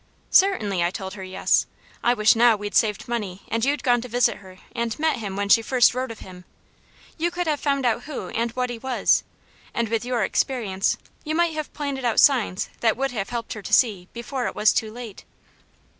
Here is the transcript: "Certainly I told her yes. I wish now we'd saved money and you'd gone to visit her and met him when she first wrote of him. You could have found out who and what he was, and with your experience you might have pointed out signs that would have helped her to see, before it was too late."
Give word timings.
"Certainly 0.31 0.83
I 0.83 0.89
told 0.89 1.13
her 1.13 1.21
yes. 1.23 1.67
I 2.03 2.15
wish 2.15 2.35
now 2.35 2.55
we'd 2.55 2.73
saved 2.73 3.07
money 3.07 3.43
and 3.49 3.63
you'd 3.63 3.83
gone 3.83 4.01
to 4.01 4.07
visit 4.07 4.37
her 4.37 4.57
and 4.75 4.97
met 4.97 5.17
him 5.17 5.35
when 5.35 5.47
she 5.47 5.61
first 5.61 5.93
wrote 5.93 6.09
of 6.09 6.21
him. 6.21 6.43
You 7.19 7.29
could 7.29 7.45
have 7.45 7.59
found 7.59 7.85
out 7.85 8.05
who 8.05 8.29
and 8.29 8.49
what 8.53 8.71
he 8.71 8.79
was, 8.79 9.23
and 9.75 9.89
with 9.89 10.03
your 10.03 10.23
experience 10.23 10.97
you 11.23 11.35
might 11.35 11.53
have 11.53 11.71
pointed 11.75 12.03
out 12.03 12.19
signs 12.19 12.67
that 12.79 12.97
would 12.97 13.11
have 13.11 13.29
helped 13.29 13.53
her 13.53 13.61
to 13.61 13.73
see, 13.73 14.07
before 14.11 14.47
it 14.47 14.55
was 14.55 14.73
too 14.73 14.91
late." 14.91 15.23